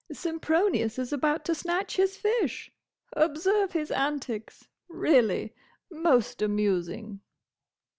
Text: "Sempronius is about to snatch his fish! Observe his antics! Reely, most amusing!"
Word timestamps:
"Sempronius 0.11 0.97
is 0.97 1.13
about 1.13 1.45
to 1.45 1.53
snatch 1.53 1.97
his 1.97 2.17
fish! 2.17 2.71
Observe 3.13 3.73
his 3.73 3.91
antics! 3.91 4.67
Reely, 4.89 5.53
most 5.91 6.41
amusing!" 6.41 7.21